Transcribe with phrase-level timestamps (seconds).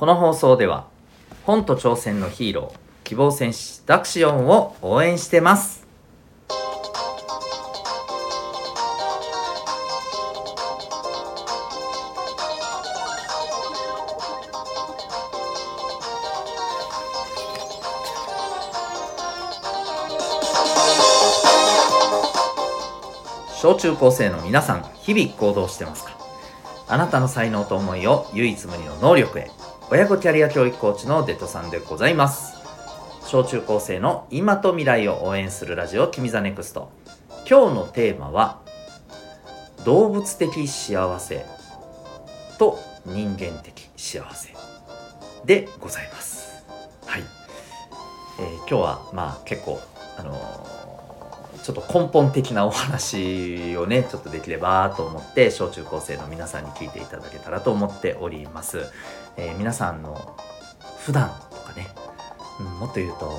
[0.00, 0.86] この放送では
[1.44, 5.86] 本と挑戦のヒーロー希望戦士ダクシオンを応援してます。
[23.60, 26.16] 小中高生の皆さん日々行動してますか？
[26.88, 29.50] あなたの才能と思いを唯一無二の能力へ
[29.92, 32.54] 親子キャリア教育コーチのデトさんでございます。
[33.26, 36.92] 小中高生の今と未来を応援するラジオ君 the NEXT。
[37.38, 38.60] 今日のテーマは
[39.84, 41.44] 動物的幸せ
[42.56, 44.54] と人間的幸せ
[45.44, 46.64] でございます。
[47.06, 47.24] はい、
[48.38, 49.80] えー、今日はまあ結構
[50.16, 50.70] あのー
[51.62, 58.90] ちょっと根本的なお話をねちょっとできればと思って小中高生の皆さんに聞いていただけたらと思っております、
[59.40, 60.36] えー、皆さんの
[60.98, 61.88] 普段とかね、
[62.60, 63.32] うん、もっと言うと、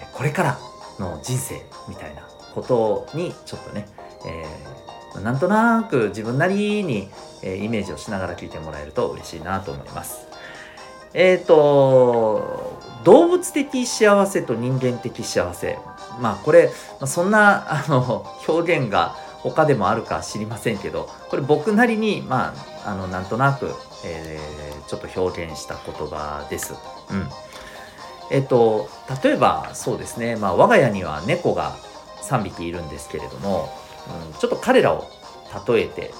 [0.00, 0.58] えー、これから
[0.98, 3.86] の人生みたいなことにちょっとね、
[4.26, 7.08] えー、なんとなく自分なりに、
[7.42, 10.26] えイメージをしながら聞いてもらえると嬉しいなと思います。
[11.14, 15.78] えっ、と動物的幸せと人間的幸せ。
[16.20, 16.70] まあこれ
[17.06, 23.70] そんなあの表現が他でもあるか知りませんけどこれ僕なりにまああのなんとなく、
[24.04, 26.74] えー、ちょっと表現した言葉です。
[27.10, 27.28] うん。
[28.30, 28.88] えっと
[29.22, 31.76] 例えばそうですね、まあ、我が家には猫が
[32.22, 33.68] 3匹いるんですけれども、
[34.28, 35.04] うん、ちょっと彼らを
[35.66, 36.12] 例えて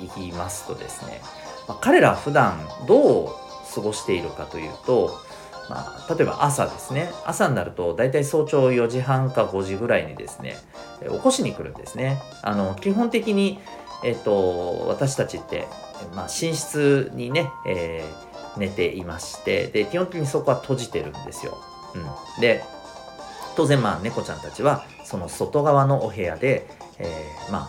[0.00, 1.20] いきますとですね、
[1.66, 3.28] まあ、彼ら普段どう
[3.74, 5.18] 過ごしているかというと
[5.68, 7.10] まあ、例えば朝ですね。
[7.26, 10.56] 朝になると大体早朝4時半か5時ぐらいにですね
[11.02, 12.20] 起こしに来るんですね。
[12.42, 13.58] あの基本的に、
[14.04, 15.66] えっと、私たちって、
[16.14, 21.58] まあ、寝室にね、えー、寝ていましてで基本的にそこは閉じてるんですよ、
[21.94, 22.64] うん、で
[23.56, 26.68] 当然まあ猫ちゃんたちはその外側のお部屋で、
[26.98, 27.68] えー、ま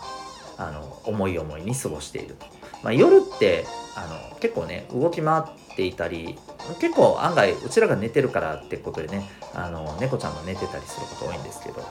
[0.58, 2.46] ああの思い思いに過ごしていると、
[2.84, 5.44] まあ、夜ってあの結構ね動き回っ
[5.76, 6.38] ていたり
[6.76, 11.82] 結構案外うちらが寝てるからってことでねあの猫ちゃんも寝てたりすること多いんですけど、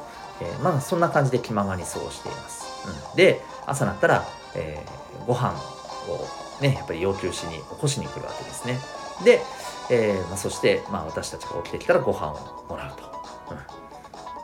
[0.40, 4.24] えー、まあそんな感じで気ままに過ごしています、うん、で朝なったら、
[4.54, 5.52] えー、ご飯
[6.08, 8.78] をねやっぱり要求しに起こしに来るわけですね。
[9.24, 9.40] で、
[9.90, 13.02] えーまあ、そして、まあ、私たちが起きてきたらご飯をもらうと、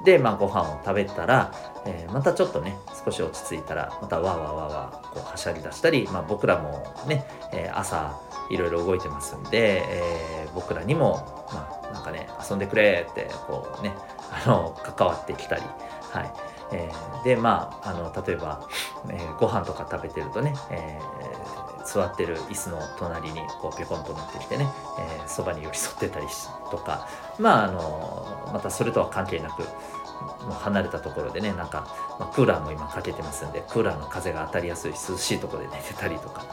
[0.01, 1.55] うん、で、まあ、ご飯を食べたら、
[1.87, 8.19] えー、またちょっとね少し落ち着いたらまたわわわわこうはしゃぎ出したり、まあ、僕らもね、えー、朝
[8.51, 13.95] いろいろ動いてますんで、えー、僕らにも、まあ、なんかね、遊んでくれって、こうね、
[14.31, 15.63] あの、関わってきたり、
[16.11, 16.33] はい。
[16.73, 18.67] えー、で、まあ、あの、例えば、
[19.09, 24.67] えー、ご飯とか食べてるとね、えー、座ってる椅子の隣にこうピョコンと乗ってきてね、
[24.99, 26.27] えー、そばに寄り添ってたり
[26.71, 31.87] とか、まあ、あの、またそれとは関係なく、もう離れたところでね、なんか、
[32.19, 36.45] まあ、クーラーも今かけてますんで、クーラーの風が当たりやすい涼しいところで寝てたりとか、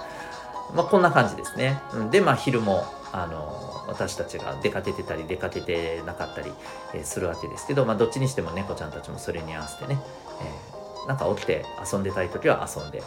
[0.76, 1.82] まあ、こんな感じですね。
[2.12, 6.52] で、まあ、昼も、あの、私たちが出かけてたり、出かけてなかったり、
[6.94, 10.00] え、するわけですけど、まあ、どっちにしても猫ちゃんたちもそれに合わせてね、
[10.42, 13.04] えー、なんか起きて遊んでたい時は遊んで、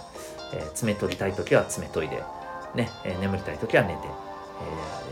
[0.52, 2.22] えー、爪取りたい時は爪研いで、
[2.74, 3.98] ね、えー、眠りたい時は寝て、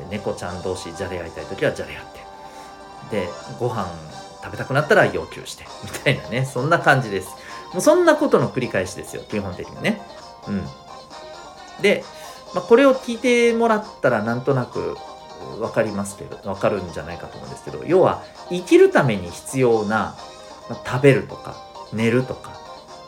[0.01, 2.05] えー、猫ちゃん同士じゃれ合いたい時はじゃれ合っ
[3.11, 3.89] て、で、ご飯
[4.43, 7.29] 食べたくなったら要求して、みたいなね、そんな感じです。
[7.73, 10.03] もうそんなことの繰り返しですよ、基本的にね。
[10.49, 10.67] うん。
[11.81, 12.05] で、
[12.55, 14.97] まあ、これを聞いてもらったらなんとなく
[15.59, 20.17] 分かりますけど分かるんじゃないかと思うんですけど要は生きるために必要な、
[20.69, 21.57] まあ、食べるとか
[21.93, 22.53] 寝るとか、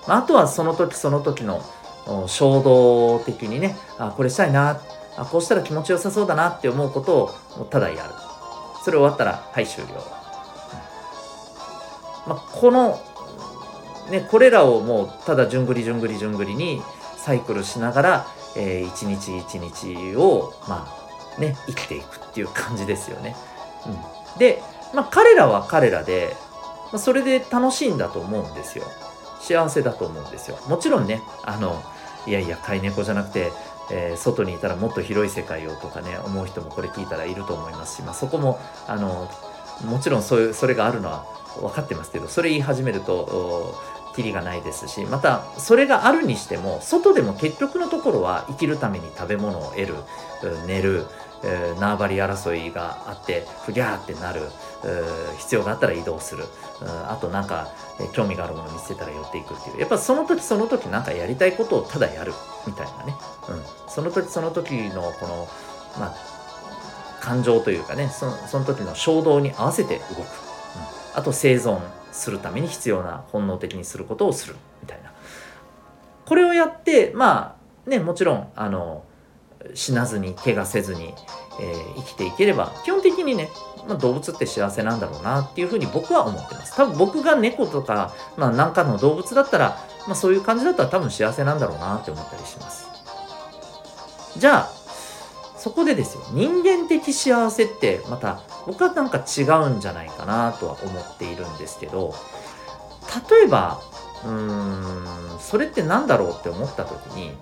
[0.09, 1.63] まあ、あとはその時その時の
[2.27, 4.81] 衝動的にねあこれしたいな
[5.17, 8.15] あこうしたら気持ちよさそうだなって思うことをただやる。
[8.85, 9.95] それ終わったらはい終了、
[12.27, 13.01] まあ、この
[14.11, 16.83] ねこれらをもうただじゅんぐりじゅんぐりじゅんぐりに
[17.17, 20.87] サイクルしながらえー、一日一日を、ま
[21.37, 23.37] あね、生きていくっていう感じですよね。
[23.87, 24.63] うん、で、
[24.95, 26.37] まあ、彼らは彼らで、
[26.93, 28.85] まあ、それで楽しいんだと思うんですよ。
[29.41, 30.59] 幸せだと思うんですよ。
[30.69, 31.83] もちろんね、あの、
[32.27, 33.53] いやいや、飼い猫じゃなくて、
[33.91, 39.31] えー、外にいたらもっと広い世界をとかね、思う人もこれ聞いたらいると思いますし、まあ、そこも、あの、
[39.85, 41.27] もちろんそういう、それがあるのは
[41.61, 43.75] 分かってますけど、それ言い始めると、
[44.15, 49.95] きりがないですしまたそれがあるにしても外でも結局のところは生きるために食べ物を得る
[50.67, 51.07] 寝る
[51.79, 54.41] 縄張り争いがあってふぎゃーってなる
[55.39, 56.45] 必要があったら移動する。
[57.07, 57.69] あとなんか
[58.13, 59.81] 興味があるもの見つけたら寄っていくっていう。
[59.81, 62.33] やっぱその時その時なんかやりたいことをただやる
[62.67, 63.15] みたいなね、
[63.49, 65.49] うん、その時その時のこの
[65.99, 66.15] まあ
[67.21, 70.25] 感情というかねそのその時の衝動に合わせて動く、うん、
[71.15, 71.79] あと生存。
[72.15, 75.13] するために必要な本能的にすることをするみたいな。
[76.25, 77.57] これをやってま
[77.87, 79.05] あねもちろんあの
[79.75, 81.15] 死なずに怪我せずに、
[81.61, 83.51] えー、生きていければ基本的にね、
[83.89, 86.77] まあ、動物って幸せなんだろうなっていうふうに僕は思ってます。
[86.77, 89.77] 多分僕が猫とか、まあ、何かの動物だったら、
[90.07, 92.89] まあ、そういう感じだったら多分幸せなんだろうなって思ったりします。
[94.39, 94.84] じゃあ
[95.65, 102.15] そこでですよ人間的幸せってまた僕はなんか違うんじゃないかなとは思っているんですけど
[103.31, 103.81] 例えば
[104.27, 107.33] うーんそれって何だろうって思った時にや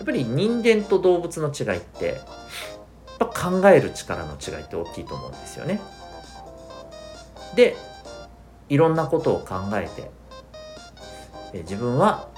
[0.00, 5.80] っぱり人間と動物の違いってやっぱ考える力の違いって大きいと思うんですよね。
[7.56, 7.76] で
[8.68, 10.08] いろんなことを考えて
[11.62, 12.28] 自分は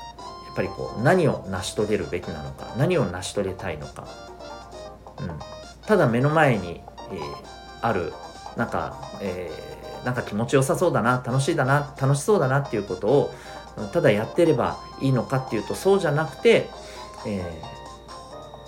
[0.47, 4.09] やっぱりこう何を成し遂げるべきなのか何を成し遂げたいのか、
[5.20, 5.31] うん、
[5.87, 6.81] ただ目の前に、
[7.12, 7.37] えー、
[7.82, 8.12] ある
[8.56, 13.35] なんか、えー、なんか気持ちよさそうだな楽しいだな楽しそうだなっていうことを
[13.93, 16.69] ただやってればいいのかっていうとそうじゃなくて、
[17.26, 17.62] え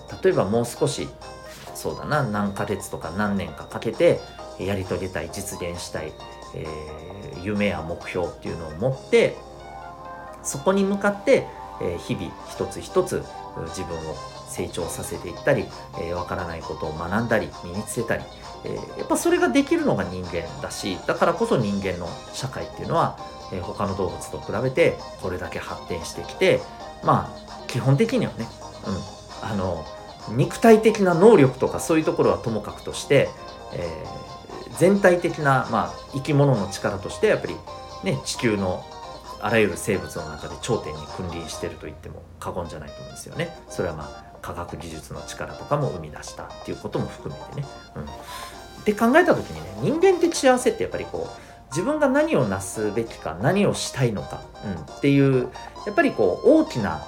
[0.08, 1.08] ー、例えばもう少し
[1.74, 4.20] そうだな何ヶ月とか何年かかけて
[4.58, 6.12] やり遂げたい実現したい、
[6.54, 9.36] えー、夢や目標っていうのを持って
[10.42, 11.46] そこに向かって、
[11.80, 13.24] えー、日々一つ一つ
[13.68, 14.14] 自分を
[14.50, 15.64] 成長させていったり、
[16.00, 18.24] えー、分からないことを学んだり身につけたり、
[18.64, 23.16] えー、やっぱそれができるのが人間だしだからこそ人間の社会っていうのは、
[23.52, 26.60] えー、他の動物と比べてこれだけ発展してきて
[27.04, 28.46] まあ基本的にはね、
[28.86, 29.84] うん、あの
[30.28, 33.28] 肉体的な能力とかそういうところはともかくとして、
[33.72, 37.56] えー、全体的な、まあ、生き物の力としてやっぱり、
[38.04, 38.84] ね、地球の
[39.42, 43.56] あらゆる生物の中で頂点に君臨してると言っても過言じゃないと思うんですよね。
[43.68, 47.66] それはまあ科学技術の力とかも生み出したっていうことも含めてね。
[47.96, 55.48] うん、って考えた時にね人間的幸せってやっぱりこう自分が何をなすべきか何をしたいのか、うん、っていう
[55.86, 57.00] やっぱりこう大きな、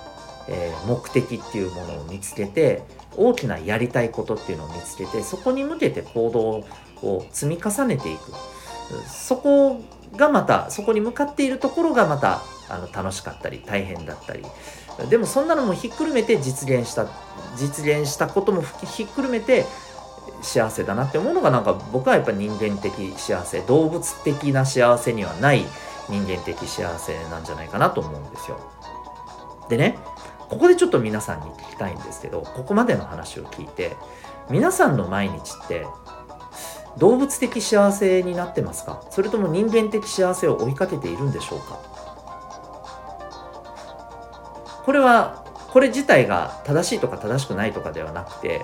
[0.48, 2.82] えー、目的っていうものを見つけて
[3.16, 6.64] 大きなやりたいことっていうのを見つけてそこに向けて行動
[7.06, 8.32] を積み重ねていく
[9.06, 9.82] そこ
[10.16, 14.44] がまたそこに向かっているところがまたあの楽しかったり大変だったり
[15.08, 17.06] でもそんなのもひっくるめて実現した
[17.56, 19.66] 実現したこともひっくるめて
[20.42, 25.64] 幸せだなって思うのがなんか僕はやっぱ人間的幸せ動物的な幸せにはない
[26.08, 28.58] 人間的幸せなんじゃないかなと思うんですよ。
[29.68, 29.98] でね
[30.48, 33.96] ここでちょっと皆さんに聞きたいんですけどここまでの話を聞いて
[34.50, 35.86] 皆さんの毎日って
[36.98, 39.02] 動物的幸せになってますか？
[39.10, 41.80] それとも人間的幸せを追いかけているんでしょうか？
[44.84, 48.62] これはこれ自体が正しいとか正しくないとかではなくて、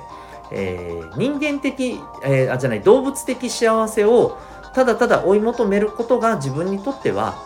[0.53, 4.39] えー、人間的、えー、あじゃない動物的幸せを
[4.75, 7.43] ただただ追い求めることが自分にとっては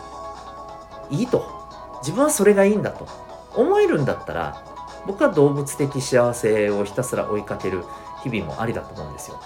[1.09, 1.63] いいと。
[2.01, 3.07] 自分はそれがいいんだと。
[3.55, 4.63] 思えるんだったら
[5.05, 7.83] 僕は動物的幸せをひたすら追いかける
[8.23, 9.39] 日々もありだと思うんですよ。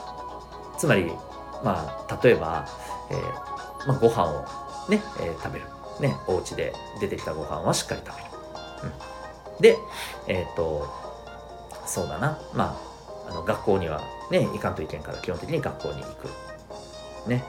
[0.78, 1.12] つまり
[1.64, 2.68] まあ例えば、
[3.10, 4.42] えーまあ、ご飯を
[4.90, 5.66] ね、えー、食べる。
[6.00, 8.30] ねお家で出てきたご飯はしっかり食べる、
[8.84, 9.17] うん、
[9.60, 9.78] で
[10.28, 10.88] えっ、ー、と
[11.86, 12.40] そうだな。
[12.54, 12.78] ま
[13.28, 14.02] ああの学校には
[14.32, 16.30] ね行かんといけんから基本的に学校に行く。
[17.30, 17.44] ね、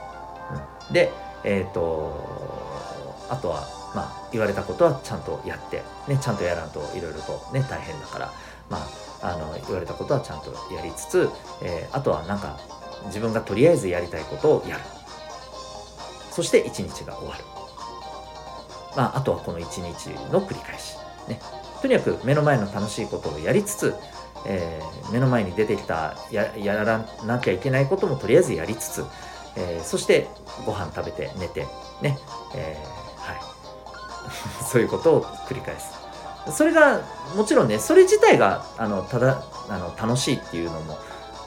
[0.87, 1.11] うん、で
[1.43, 5.83] えっ、ー、とあとはまあ言われたことはちゃんとやって。
[6.07, 8.31] ねちゃんとやらんといろいろとね大変だから。
[8.69, 11.29] まああの言われたことはちゃんとやりつつ、
[11.61, 12.57] えー、あとはなんか
[13.07, 14.81] 自分がとりあえずやりたいことをやる。
[16.31, 17.43] そして一日が終わる。
[18.95, 20.95] まああとはこの一日の繰り返し。
[21.27, 21.39] ね。
[21.81, 23.95] とにかく目の前の楽しいことをやりつつ、
[24.45, 29.05] えー、目の前に出てきたややらなきゃいけないこともとりあえずやりつつ、
[29.55, 30.27] えー、そして
[30.65, 31.65] ご飯食べて寝て
[32.01, 32.17] ね、
[32.55, 33.39] えー、はい。
[34.69, 35.99] そういうことを繰り返す。
[36.51, 37.01] それが
[37.35, 40.97] もちろんねそれ自体があのただあの楽しいっていうのも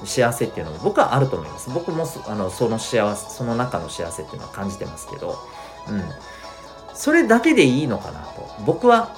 [0.05, 1.71] 幸せっていうのも僕はあると思います。
[1.71, 5.39] 僕もあのその幸せその中の幸せっていうのは感じてますけど、
[5.89, 6.05] うん、
[6.95, 8.49] それだけでいいのかなと。
[8.65, 9.11] 僕は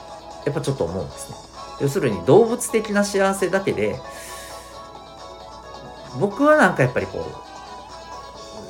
[0.45, 1.37] やっぱちょっと思うんですね。
[1.81, 4.01] 要するに動物的な幸せだけで
[6.21, 7.27] 僕はなんかやっぱりこ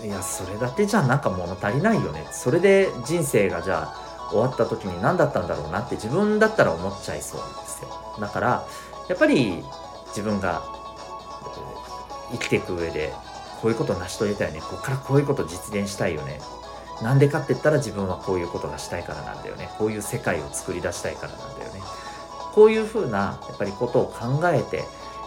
[0.02, 2.26] ういやそれだけじゃなんか物足りないよね。
[2.32, 7.88] それで人生がじゃあ終わった時に何だったんだろうなって自分だったら思っちゃいそうなんですよ。
[8.20, 8.66] だから
[9.08, 9.62] やっぱり
[10.08, 10.62] 自分が
[12.32, 13.12] 生きていく上で
[13.60, 14.60] こういうことを成し遂げたいね。
[14.60, 16.40] ここからこういうこと実現したいよね。
[17.02, 21.80] なんでかって言ったら自分はこういうことがしたいからなんだよねこういう世界を作り出したいからなんだよね
[22.54, 24.84] こういうふうなやっぱりことを考えて、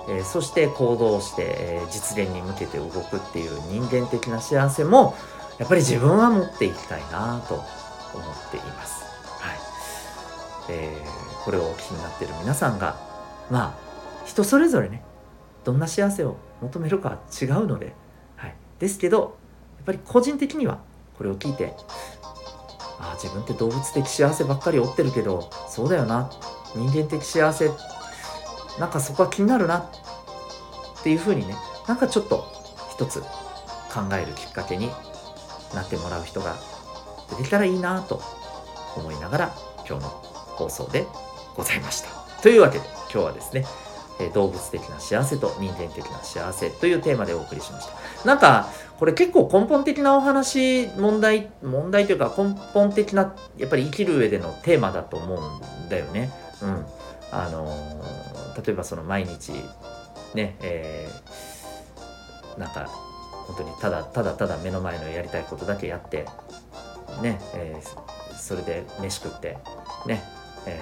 [0.08, 5.16] えー、そして行動して、えー、実現に向けて動くっていう人間的な幸せも
[5.60, 9.04] やっぱり自分は持っていきたいなと思っています。
[9.40, 9.58] はい。
[10.70, 12.98] えー、これをお聞きになっている皆さんが、
[13.50, 15.04] まあ、人それぞれね、
[15.64, 17.94] どんな幸せを求めるかは違うので、
[18.36, 18.56] はい。
[18.80, 19.38] ですけど、
[19.78, 20.80] やっぱり個人的には
[21.18, 21.76] これを聞いて、
[23.00, 26.30] ああ、自分って動物的幸せばっかり追ってるけど、そうだよな。
[26.76, 27.72] 人間的幸せ、
[28.80, 29.80] なんかそこは気になるな。
[31.00, 31.56] っていうふうにね、
[31.88, 32.46] なんかちょっと
[32.92, 33.28] 一つ考
[34.14, 34.92] えるきっかけに
[35.74, 36.56] なってもらう人が
[37.30, 38.22] 出てきたらいいなと
[38.96, 39.56] 思いながら
[39.88, 41.06] 今日の放送で
[41.56, 42.10] ございました。
[42.42, 43.66] というわけで今日はですね、
[44.20, 48.28] え動物的な幸せと人間的な幸せというテーマでお送りしました。
[48.28, 48.68] なんか、
[49.00, 56.32] これ結構根本的なお話、問題、問題というか根本的な、やっぱり生きる上でのテーマだと思うんだよね。
[56.62, 56.86] うん。
[57.32, 59.52] あのー、例えばその毎日、
[60.34, 62.86] ね、えー、なんか
[63.48, 66.26] 本当にただただただ目の前のやりたいことだけやって
[67.22, 69.58] ね、えー、それで飯食って
[70.06, 70.24] ね、
[70.66, 70.80] え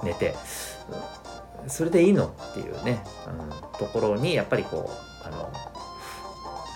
[0.00, 0.34] ー、 寝て
[1.66, 2.26] それでいいの？
[2.26, 4.90] っていうね、うん、ところにやっぱりこ
[5.22, 5.52] うあの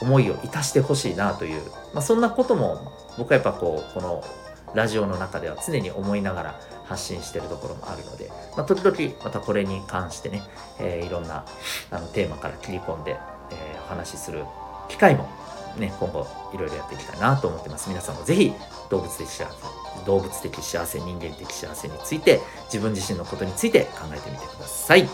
[0.03, 1.63] 思いをいたしてほしいなという、
[1.95, 4.25] まあ、そんなことも僕はやっぱこうこの
[4.75, 10.43] ラジオの中では常に思いながら発信してるところもあるので、まあ、時々またこれに関してね、
[10.81, 11.45] えー、いろんな
[11.91, 13.17] あのテーマから切り込んで、
[13.51, 14.45] えー、お話しする
[14.89, 15.29] 機会も
[15.77, 17.89] ね、今後いろいろやっていきたいなと思ってます。
[17.89, 18.53] 皆さんもぜひ
[18.91, 25.09] 動物的幸せ、動物的幸せ、人間的幸せについて、自分自身のことについて考えてみてください。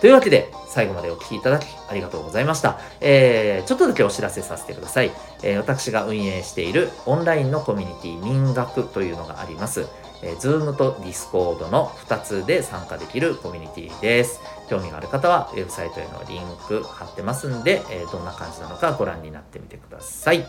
[0.00, 2.78] というわけで、最後までお聴きいただきありがとうございました。
[3.00, 5.10] えー、ちょっとだけお知らせさせてください。
[5.42, 9.86] えー、私が運営しているオンラインのコミュニティ民学というのがあります。
[10.22, 14.40] えー、Zoom と Discord の2つで参加できるコミュニティです。
[14.68, 20.44] 興味がある方はウェブサイトへのリンク貼ってますんで、えー、どんな感じなのかご覧になってみてください。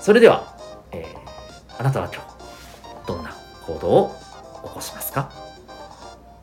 [0.00, 0.56] それでは、
[0.92, 3.36] えー、あなたは今日どんな
[3.66, 4.16] 行動を
[4.64, 5.30] 起こしますか？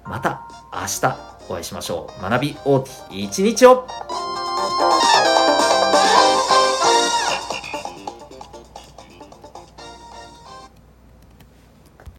[0.03, 0.41] また
[0.71, 1.17] 明日
[1.49, 2.21] お会いしましょう。
[2.21, 2.89] 学び大き
[3.21, 3.87] い一日を